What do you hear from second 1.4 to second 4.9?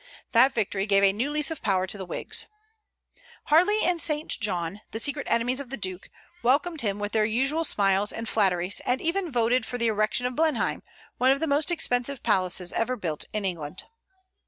of power to the Whigs. Harley and St. John,